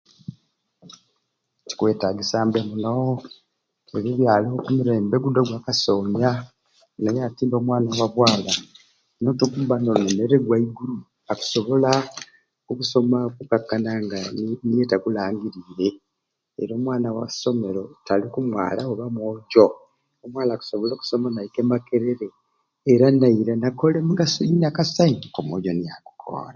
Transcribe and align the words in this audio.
Kikwetagisya 1.67 2.39
mbe 2.47 2.59
muno 2.69 2.93
budi 3.89 4.11
byali 4.19 4.47
ku 4.63 4.69
mulembe 4.75 5.15
gudi 5.23 5.39
ogwa 5.41 5.59
kasonya 5.65 6.31
Naye 7.01 7.19
ati 7.27 7.41
mbe 7.45 7.55
omwana 7.61 7.89
wa 7.99 8.07
bwaala 8.13 8.53
notokubba 9.21 9.75
nga 9.79 9.91
onenere 9.95 10.35
gwaigulu 10.45 10.97
akusobola 11.31 11.91
okusoma 12.69 13.17
okukakanya 13.27 13.93
nga 14.03 14.19
niye 14.65 14.83
te 14.89 14.93
akulangiriire 14.97 15.87
era 16.61 16.71
omwana 16.79 17.07
wa 17.17 17.25
somero 17.39 17.83
taliku 18.05 18.39
mwaala 18.49 18.81
oba 18.91 19.05
mwojo 19.15 19.65
omwala 20.23 20.51
akusobola 20.53 20.91
okusoma 20.95 21.27
naika 21.31 21.59
e 21.63 21.67
makerere 21.69 22.27
era 22.91 23.05
naira 23.19 23.53
nakola 23.57 23.95
emigaso 24.03 24.37
eginakasai 24.41 25.15
omwojo 25.39 25.71
giakukoore. 25.79 26.49